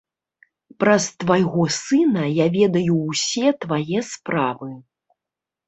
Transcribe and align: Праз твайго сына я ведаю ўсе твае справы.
Праз 0.83 1.03
твайго 1.23 1.65
сына 1.75 2.23
я 2.37 2.47
ведаю 2.57 2.97
ўсе 3.11 3.47
твае 3.67 3.99
справы. 4.11 4.69